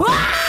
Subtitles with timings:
[0.00, 0.39] Mustang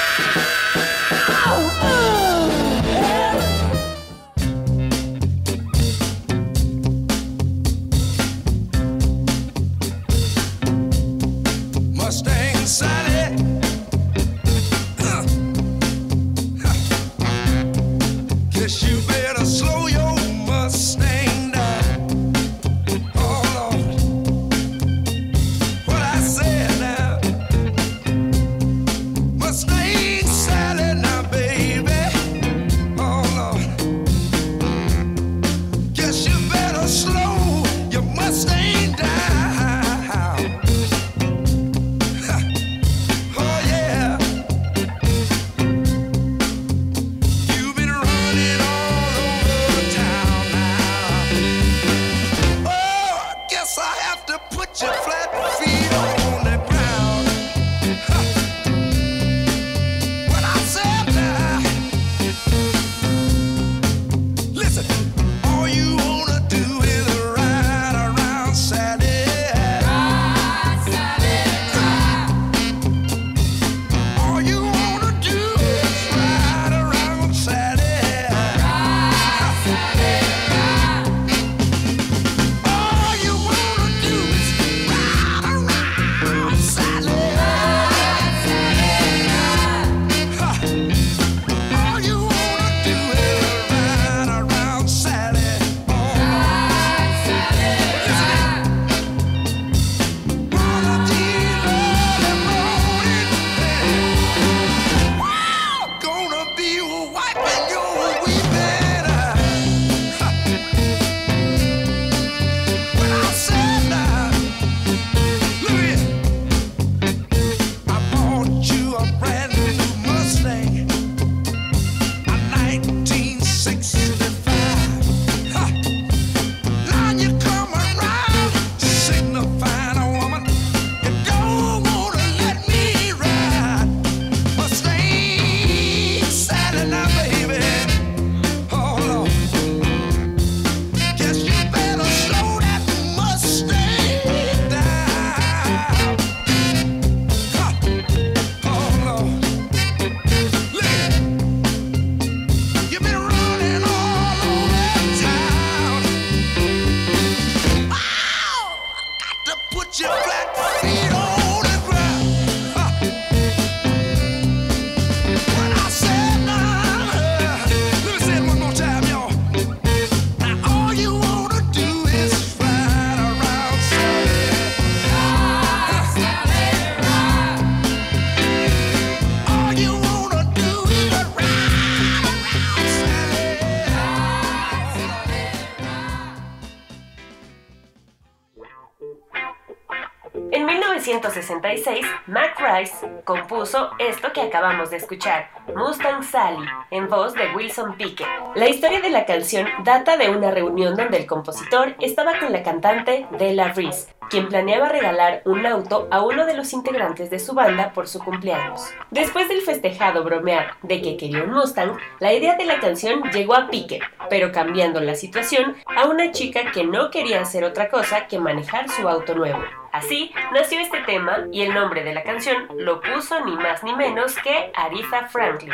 [191.01, 197.97] 1966, Mac Rice compuso esto que acabamos de escuchar, Mustang Sally, en voz de Wilson
[197.97, 198.27] Pickett.
[198.53, 202.61] La historia de la canción data de una reunión donde el compositor estaba con la
[202.61, 207.53] cantante Della Reese, quien planeaba regalar un auto a uno de los integrantes de su
[207.53, 208.81] banda por su cumpleaños.
[209.09, 213.55] Después del festejado bromear de que quería un Mustang, la idea de la canción llegó
[213.55, 218.27] a Pickett, pero cambiando la situación a una chica que no quería hacer otra cosa
[218.27, 219.63] que manejar su auto nuevo.
[219.91, 223.93] Así nació este tema y el nombre de la canción lo puso ni más ni
[223.93, 225.73] menos que Aretha Franklin.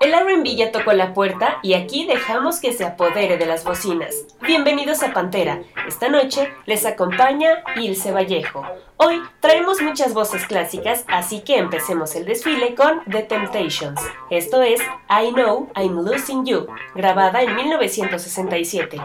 [0.00, 4.14] El R&B ya tocó la puerta y aquí dejamos que se apodere de las bocinas.
[4.40, 5.60] Bienvenidos a Pantera.
[5.86, 8.64] Esta noche les acompaña Ilse Vallejo.
[8.96, 14.00] Hoy traemos muchas voces clásicas, así que empecemos el desfile con The Temptations.
[14.30, 14.80] Esto es
[15.10, 18.98] I Know I'm Losing You, grabada en 1967.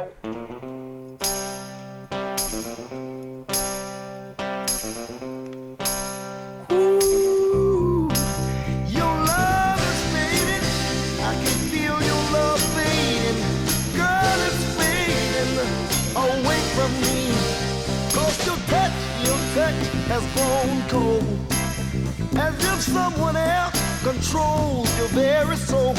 [22.84, 25.96] someone else controls your very soul.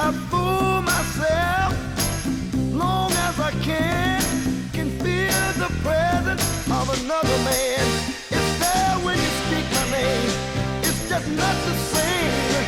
[0.00, 1.74] I fool myself
[2.72, 4.22] long as I can,
[4.72, 7.86] can feel the presence of another man.
[8.30, 10.30] It's there when you speak my name,
[10.82, 12.64] it's just not the same.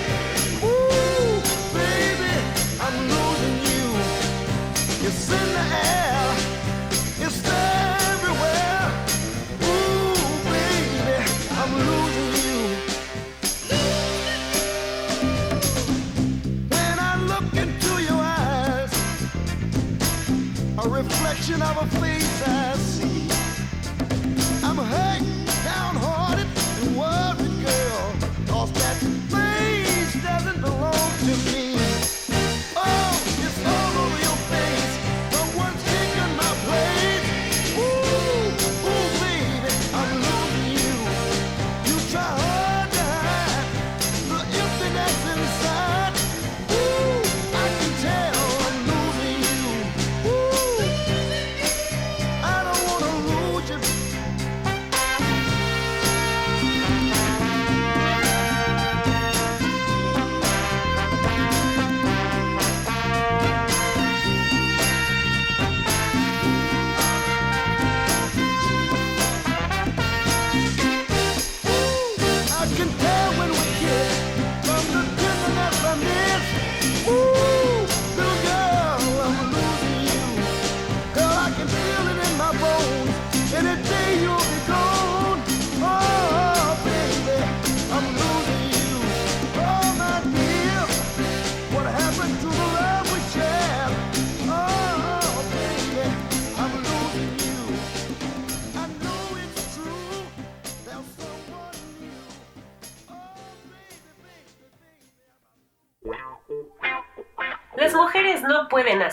[0.62, 1.40] Ooh,
[1.72, 2.34] baby,
[2.84, 3.84] I'm losing you.
[5.08, 6.03] It's in the air.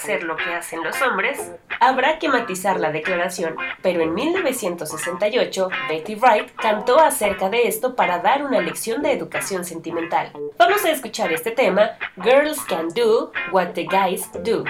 [0.01, 6.15] hacer lo que hacen los hombres, habrá que matizar la declaración, pero en 1968 Betty
[6.15, 10.31] Wright cantó acerca de esto para dar una lección de educación sentimental.
[10.57, 11.91] Vamos a escuchar este tema,
[12.23, 14.63] Girls Can Do What the Guys Do.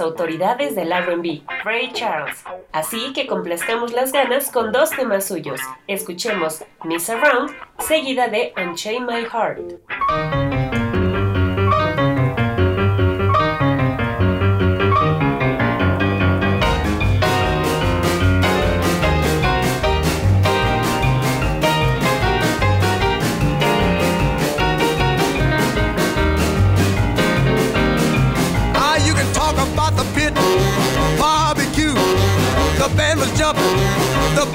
[0.00, 2.44] autoridades del RB, Ray Charles.
[2.72, 5.60] Así que complazcamos las ganas con dos temas suyos.
[5.86, 10.47] Escuchemos Miss Around, seguida de Unchain My Heart.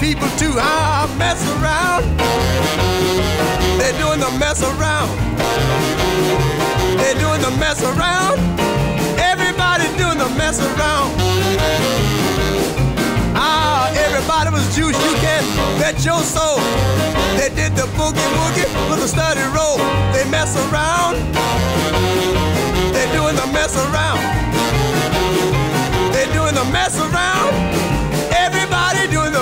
[0.04, 2.04] People to ah, mess around.
[3.80, 5.08] They're doing the mess around.
[7.00, 8.36] They're doing the mess around.
[9.16, 11.08] Everybody doing the mess around.
[13.32, 15.00] Ah, everybody was juice.
[15.08, 15.44] You can
[15.80, 16.60] bet your soul.
[17.40, 19.80] They did the boogie woogie with a study roll.
[20.12, 21.16] They mess around.
[22.92, 24.20] They're doing the mess around.
[26.12, 27.93] They're doing the mess around.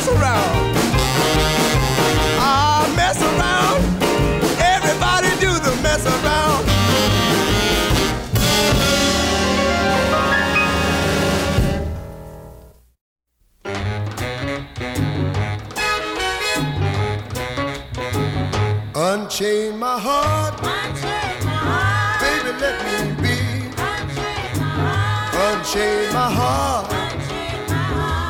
[0.00, 0.76] Mess around.
[2.40, 3.80] Ah, mess around.
[4.58, 6.68] Everybody do the mess around.
[18.94, 20.60] Unchain my heart,
[22.20, 23.36] baby, let me be.
[25.46, 26.90] Unchain my heart,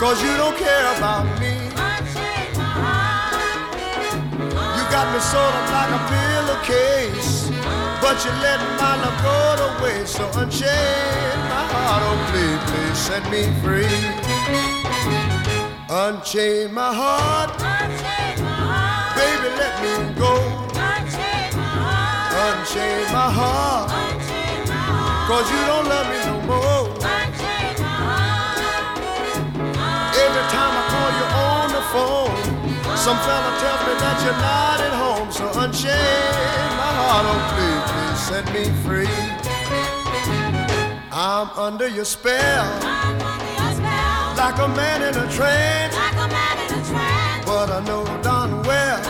[0.01, 1.50] cause you don't care about me.
[5.01, 7.49] Got me sort of like a pillowcase,
[8.03, 10.17] but you let my love go to waste.
[10.17, 13.99] So unchain my heart, oh please, please set me free.
[15.89, 17.51] Unchain my heart,
[19.17, 20.35] baby, let me go.
[22.45, 23.89] Unchain my heart,
[25.29, 26.30] cause you don't love me
[33.01, 35.33] some fella tells me that you're not at home.
[35.33, 39.17] So unchain my heart, oh please, please set me free.
[41.11, 42.67] I'm under your spell,
[44.37, 45.97] like a man in a trance.
[47.47, 49.01] But I know darn well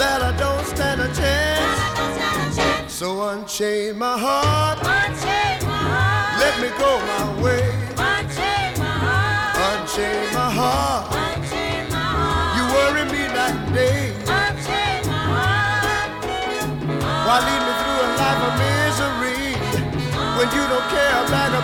[0.00, 2.90] that I don't stand a chance.
[2.90, 6.40] So unchain my heart, unchain my heart.
[6.40, 7.68] let me go my way.
[8.00, 9.56] Unchain my heart,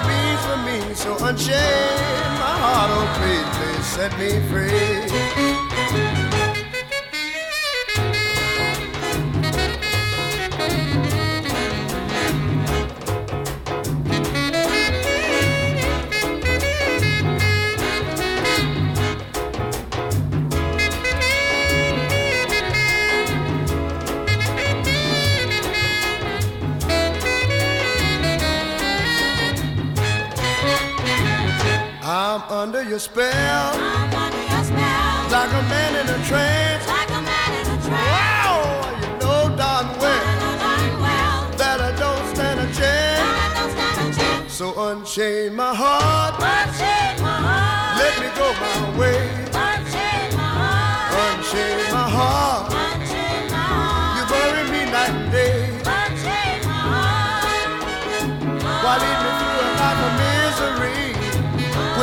[0.06, 0.94] beans for me?
[0.94, 5.35] So unchain my heart, oh please, please set me free.
[32.56, 36.88] I'm under your spell, like a man in a trance.
[36.88, 37.90] Like a man in a trance.
[37.90, 43.72] Wow, you know darn well that I don't stand a chance.
[43.74, 44.54] Stand a chance.
[44.54, 46.36] So unchain my heart.
[46.36, 49.45] unchain my heart, let me go my way.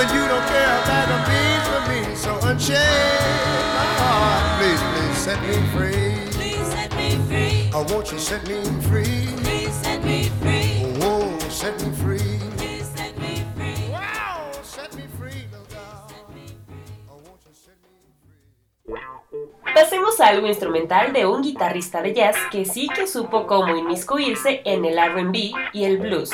[0.06, 2.16] when you don't care about a thing for me.
[2.16, 2.78] So unchain
[3.76, 6.16] my heart, please, please set me free.
[6.32, 7.70] Please set me free.
[7.74, 9.28] Oh, won't you set me free?
[9.44, 10.86] Please set me free.
[11.02, 12.40] Oh, oh set me free.
[12.58, 13.90] Please set me free.
[13.92, 16.12] Wow, set me free, no doubt.
[17.10, 17.22] Oh,
[17.54, 17.96] set me
[18.86, 19.74] free?
[19.74, 24.62] Pasemos a algo instrumental de un guitarrista de jazz que sí que supo cómo inmiscuirse
[24.66, 26.32] en el RB y el blues.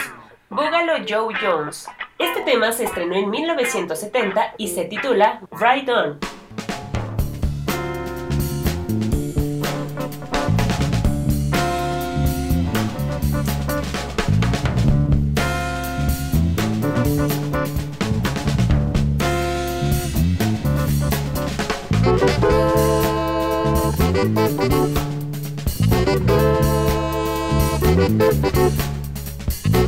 [0.50, 1.88] Búgalo Joe Jones.
[2.18, 6.20] Este tema se estrenó en 1970 y se titula Right On.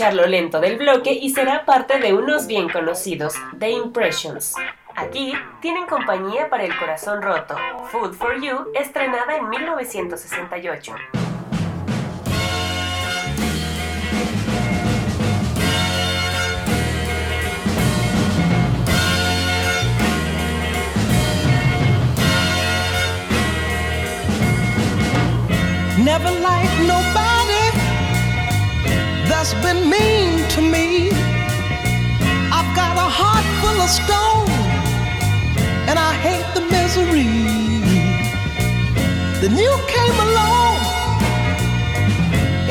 [0.00, 4.54] escucharlo lento del bloque y será parte de unos bien conocidos, The Impressions.
[4.96, 7.54] Aquí tienen compañía para el corazón roto,
[7.92, 10.94] Food for You, estrenada en 1968.
[25.98, 27.29] Never like nobody.
[29.42, 31.08] has been mean to me.
[32.56, 34.50] I've got a heart full of stone,
[35.88, 37.32] and I hate the misery.
[39.40, 40.76] Then you came along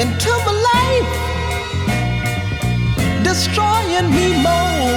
[0.04, 1.12] into my life,
[3.24, 4.94] destroying me more,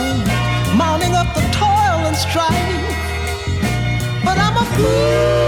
[0.77, 2.85] mounting up the toil and strife.
[4.27, 5.42] But I'm a fool.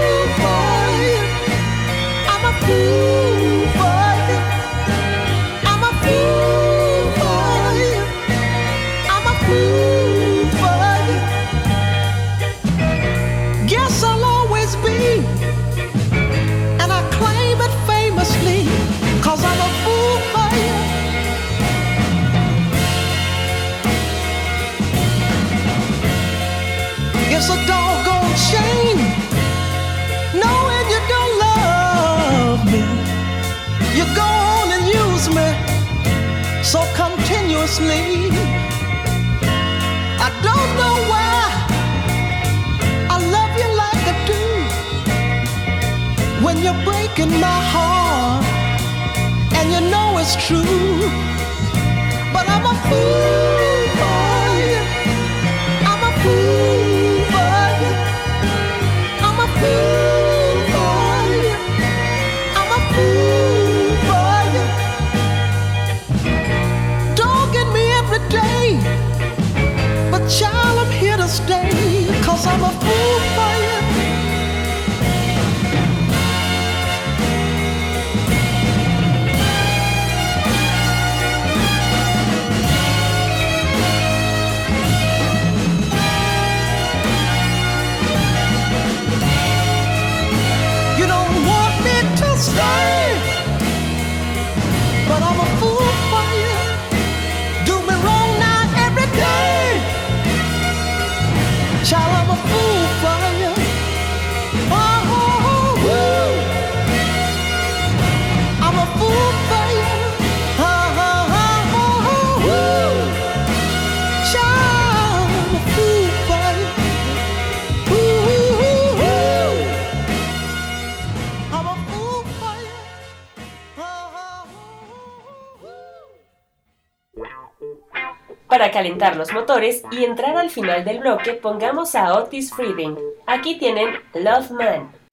[128.75, 132.97] calentar los motores y entrar al final del bloque pongamos a Otis Freeding.
[133.25, 135.04] Aquí tienen Love Man.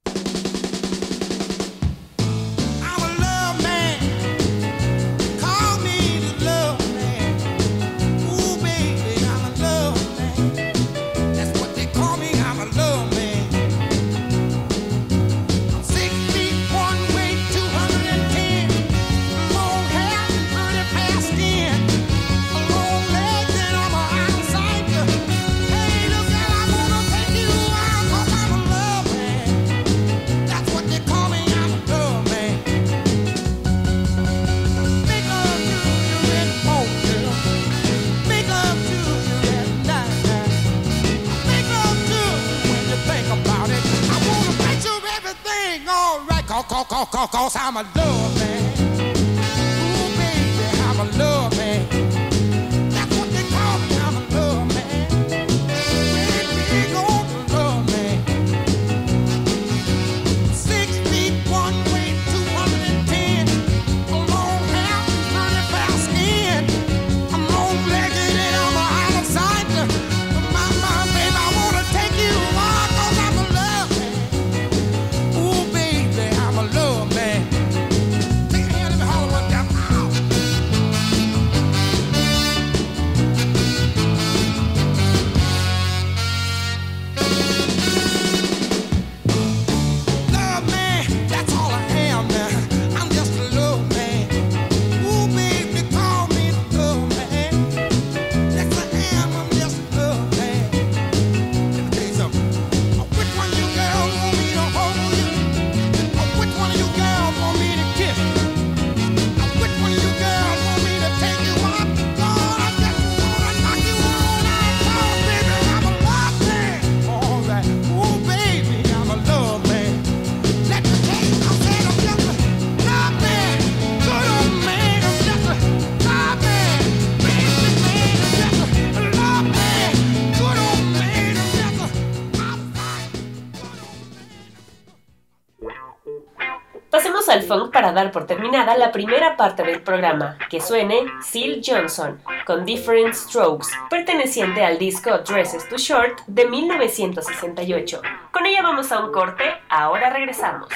[137.92, 143.68] dar por terminada la primera parte del programa, que suene Seal Johnson, con Different Strokes,
[143.88, 148.02] perteneciente al disco Dresses to Short de 1968.
[148.30, 150.68] Con ella vamos a un corte, ahora regresamos.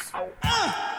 [0.43, 0.96] Ah.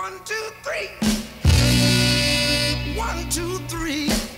[0.00, 0.88] One, two, three.
[2.96, 4.29] One, two, three.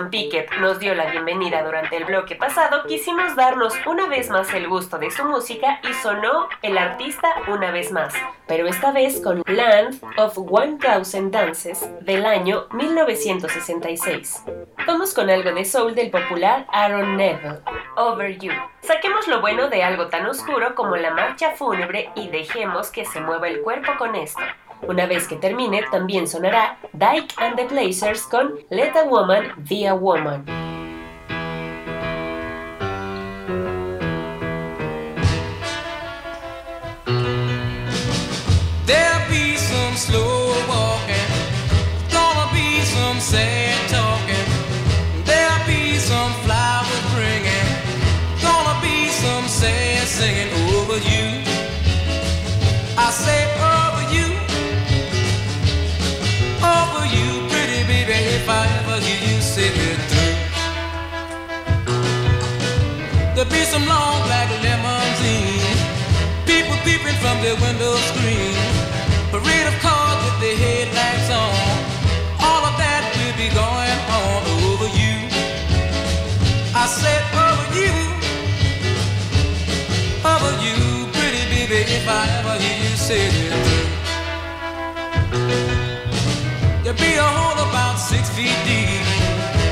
[0.00, 4.52] Wilson Pickett nos dio la bienvenida durante el bloque pasado, quisimos darnos una vez más
[4.54, 8.14] el gusto de su música y sonó el artista una vez más,
[8.46, 14.44] pero esta vez con Land of 1000 Dances del año 1966.
[14.86, 17.60] Vamos con algo de soul del popular Aaron Neville,
[17.96, 18.52] Over You.
[18.80, 23.20] Saquemos lo bueno de algo tan oscuro como la marcha fúnebre y dejemos que se
[23.20, 24.40] mueva el cuerpo con esto.
[24.88, 29.86] Una vez que termine, también sonará Dyke and the Blazers con Let a Woman Be
[29.86, 30.69] a Woman.
[63.40, 65.76] There'll be some long black limousine.
[66.44, 68.52] People peeping from their window screen.
[69.32, 71.56] Parade of cars with their headlights on.
[72.44, 75.16] All of that will be going on over you.
[76.76, 77.94] I said over you.
[80.20, 83.52] Over you, pretty baby, if I ever hear you say it.
[86.82, 89.06] There'll be a hole about six feet deep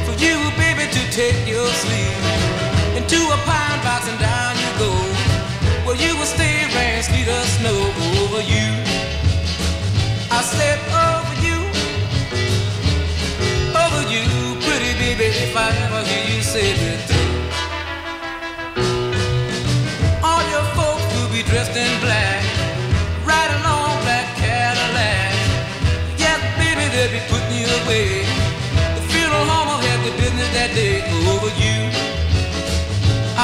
[0.06, 2.67] for you, baby, to take your sleep
[3.08, 4.90] into a pine box and down you go.
[5.86, 7.78] Well, you will stay rain, sleet, or snow
[8.20, 8.68] over you.
[10.30, 11.58] I said over you,
[13.82, 15.24] over you, pretty baby.
[15.24, 17.17] If I ever hear you say it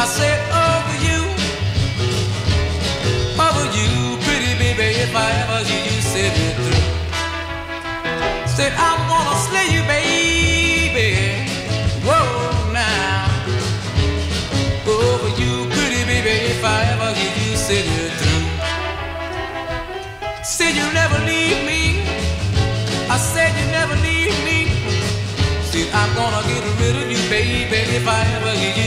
[0.05, 1.21] I said over you,
[3.41, 5.01] over you, pretty baby.
[5.01, 6.85] If I ever hear you say it through,
[8.47, 11.09] said I'm gonna slay you, baby.
[12.05, 12.21] Whoa,
[12.77, 13.33] now,
[14.85, 16.53] over you, pretty baby.
[16.53, 18.47] If I ever hear you say it through,
[20.45, 22.05] said you'll never leave me.
[23.09, 24.69] I said you never leave me.
[25.65, 27.97] Said I'm gonna get rid of you, baby.
[27.97, 28.84] If I ever you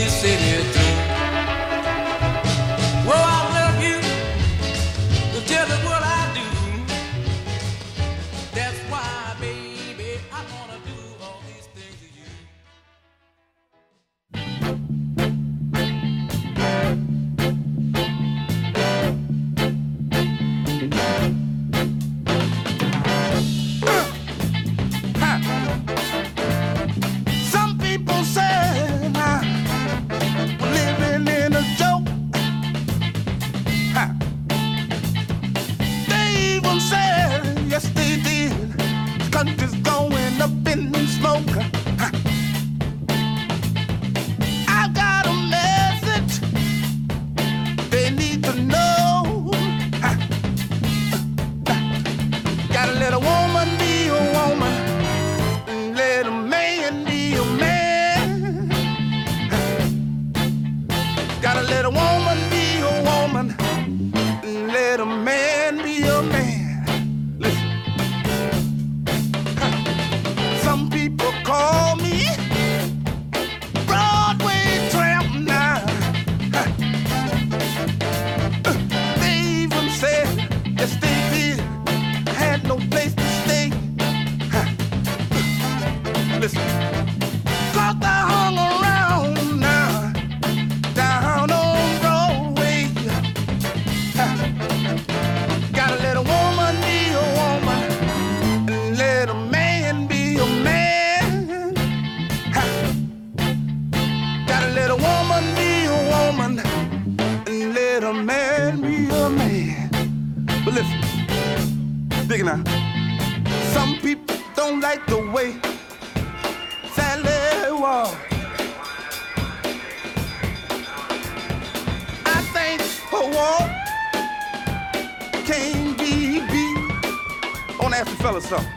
[127.98, 128.72] ask the fella something.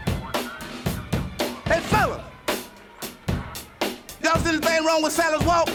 [1.65, 2.23] Hey, fella!
[4.23, 5.69] Y'all see anything wrong with Sally's walk?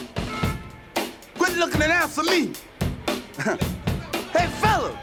[1.39, 2.53] Quit looking and answer me.
[4.37, 4.99] hey, fella!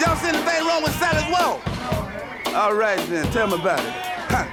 [0.00, 1.60] Y'all see anything wrong with Sally's walk?
[2.56, 3.94] All right, then, tell me about it.
[4.32, 4.46] Huh.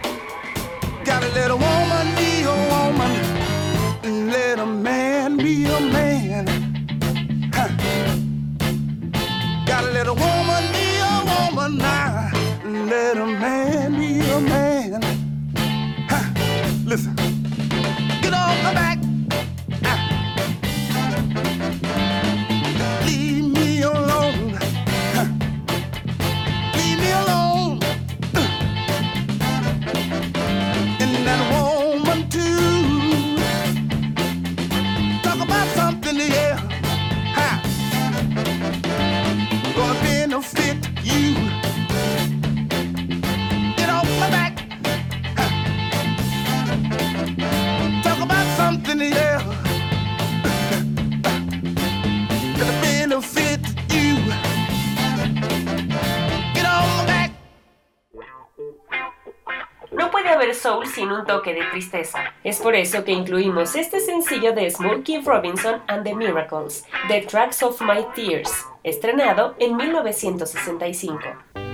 [1.04, 3.12] Got a little woman be a woman,
[4.04, 6.46] and let a man be a man.
[7.52, 7.70] Huh.
[9.66, 10.37] Got a little woman
[13.08, 14.77] let a man be a man.
[61.12, 62.34] un toque de tristeza.
[62.44, 67.64] Es por eso que incluimos este sencillo de Smokey Robinson and the Miracles, The Tracks
[67.64, 68.52] of My Tears,
[68.84, 71.67] estrenado en 1965.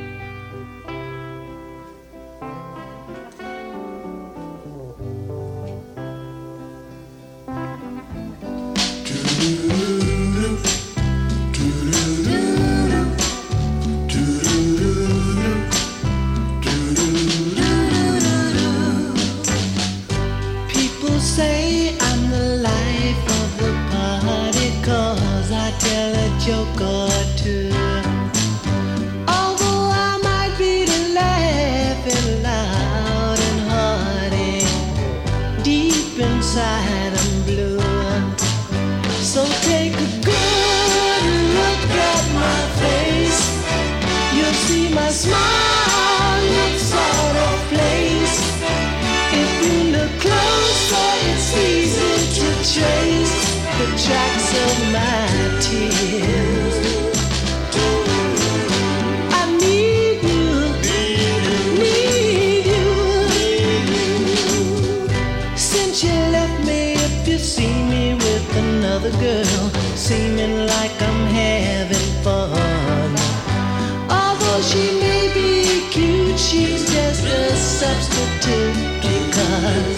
[76.53, 79.97] she's just a substitute because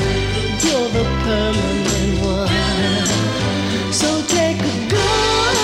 [0.63, 3.91] you're the permanent one.
[3.91, 5.55] So take a good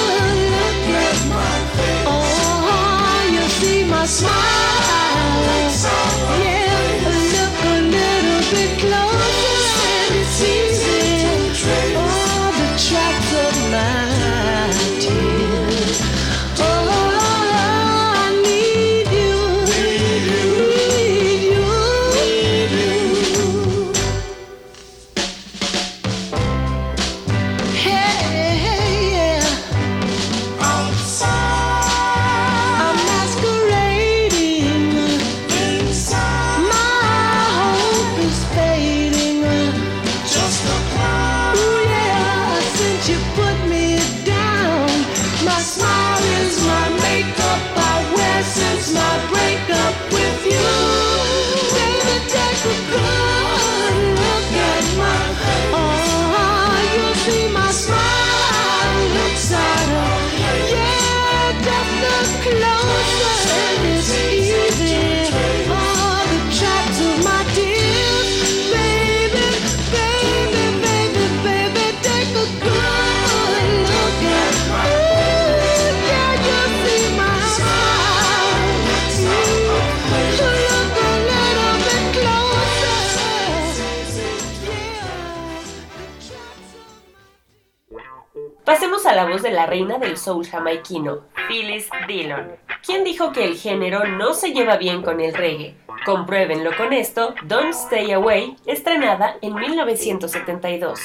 [0.55, 2.07] look at my face.
[2.07, 4.60] Oh, you see my smile.
[89.61, 92.55] la reina del soul jamaiquino, Phyllis Dillon.
[92.83, 95.75] ¿Quién dijo que el género no se lleva bien con el reggae?
[96.03, 100.99] Compruébenlo con esto, Don't Stay Away, estrenada en 1972.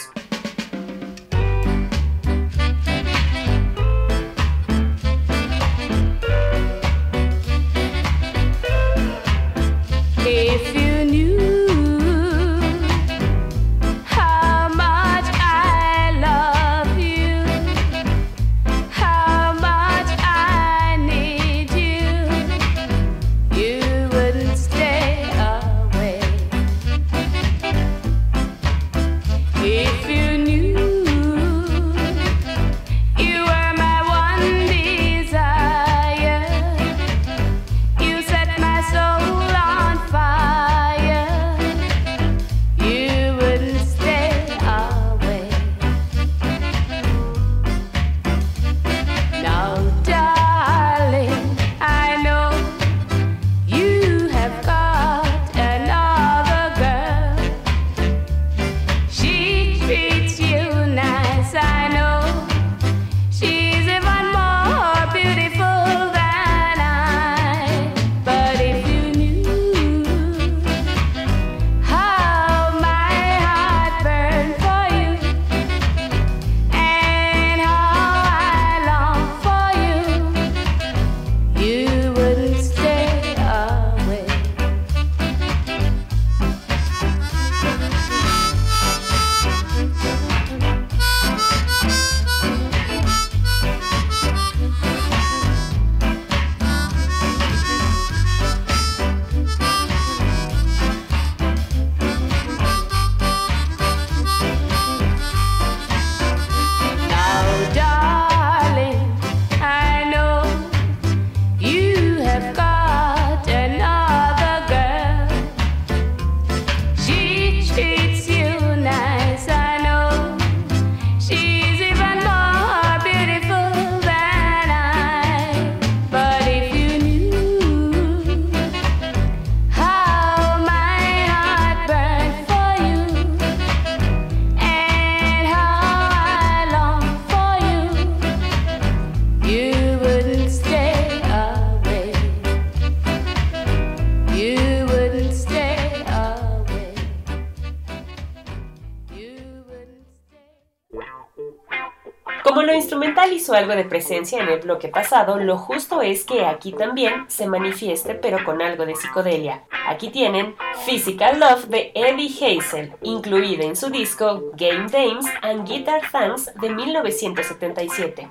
[153.32, 157.46] Hizo algo de presencia en el bloque pasado, lo justo es que aquí también se
[157.46, 159.64] manifieste pero con algo de psicodelia.
[159.86, 166.02] Aquí tienen Physical Love de Eddie Hazel, incluida en su disco Game Dames and Guitar
[166.10, 168.28] Thanks de 1977.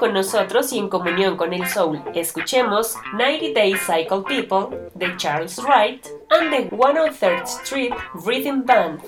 [0.00, 5.60] con nosotros y en comunión con el soul, escuchemos 90 Day Cycle People de Charles
[5.62, 9.02] Wright and the 103rd Street Rhythm Band.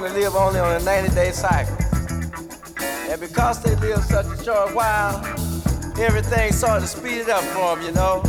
[0.00, 1.76] born to live only on a 90 day cycle.
[3.10, 5.24] And because they live such a short while,
[5.98, 8.22] everything sort of speeded up for them, you know.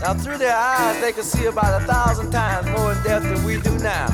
[0.00, 3.44] Now, through their eyes, they could see about a thousand times more in depth than
[3.44, 4.08] we do now.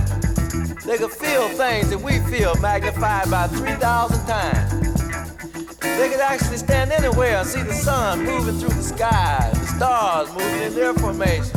[0.87, 5.81] They could feel things that we feel magnified by 3,000 times.
[5.81, 10.29] They could actually stand anywhere and see the sun moving through the sky, the stars
[10.33, 11.52] moving in their formation.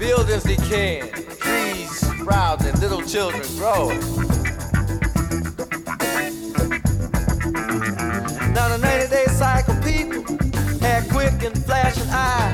[0.00, 1.10] Build as they can.
[1.12, 3.88] trees sprouting, and little children grow.
[8.54, 10.22] Now the 90 day cycle people
[10.80, 12.49] had quick and flashing eyes.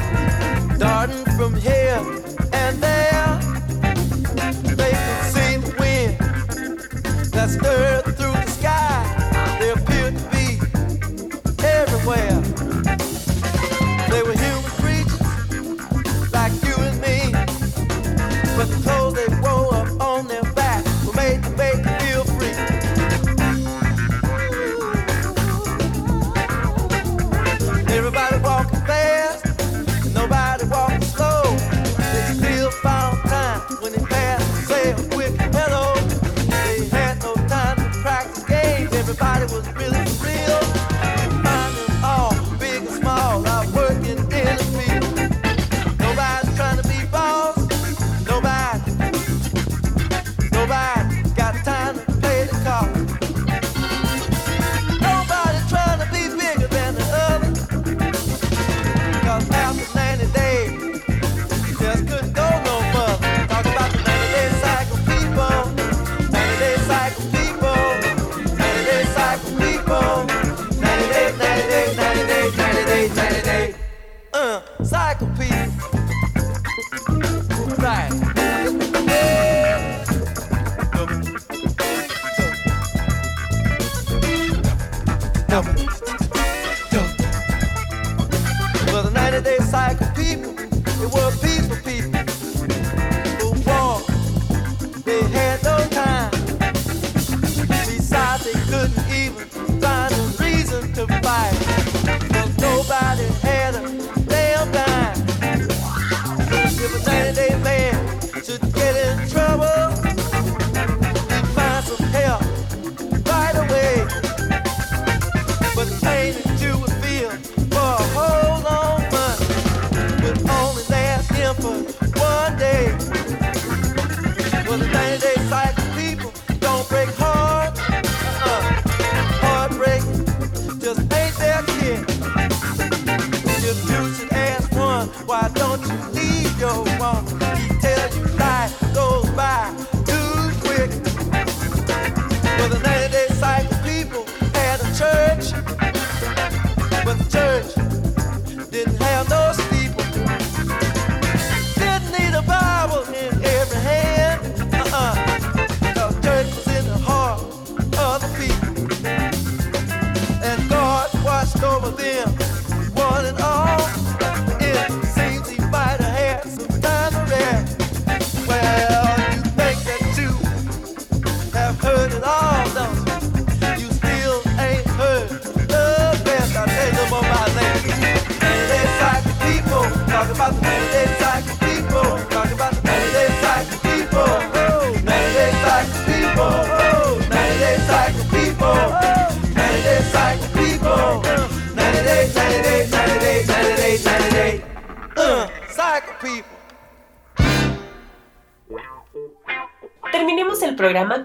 [98.69, 99.56] couldn't even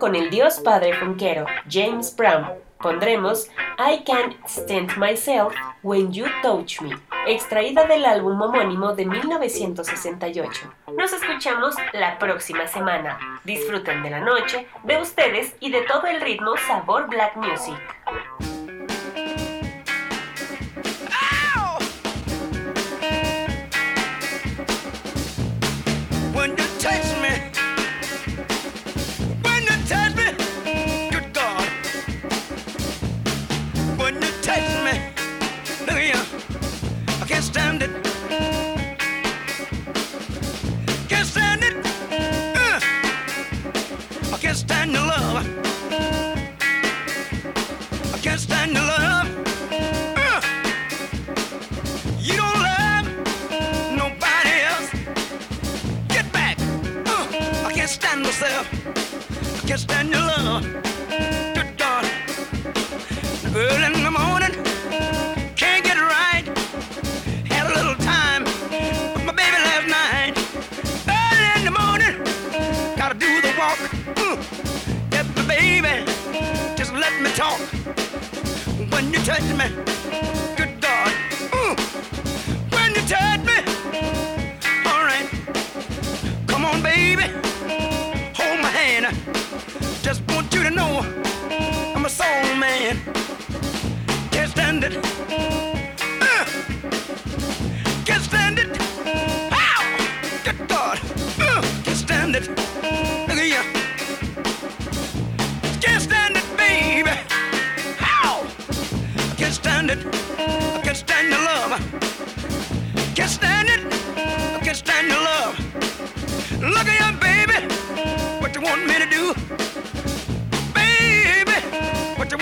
[0.01, 2.53] con el Dios Padre Funquero, James Brown.
[2.79, 3.47] Pondremos
[3.77, 6.97] I Can't Stand Myself When You Touch Me,
[7.27, 10.73] extraída del álbum homónimo de 1968.
[10.97, 13.19] Nos escuchamos la próxima semana.
[13.43, 18.60] Disfruten de la noche, de ustedes y de todo el ritmo sabor black music.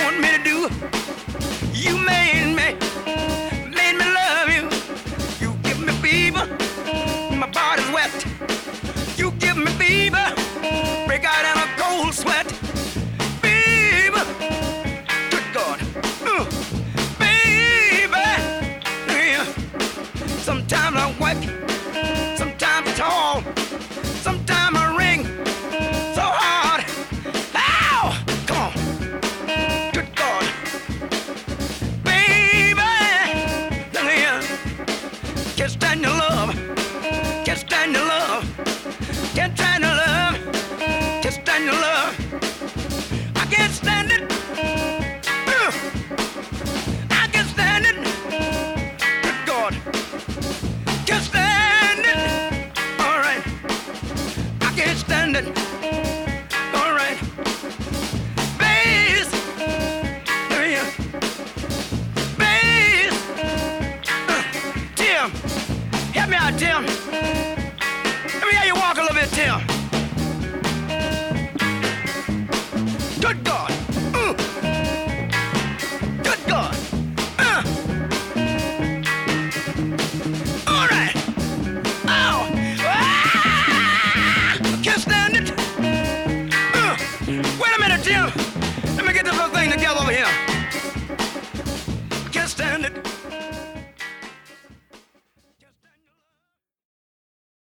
[0.04, 0.70] want me to do.
[1.74, 2.89] You made me.